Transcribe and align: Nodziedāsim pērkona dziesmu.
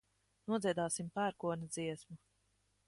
Nodziedāsim 0.51 1.11
pērkona 1.19 1.71
dziesmu. 1.77 2.21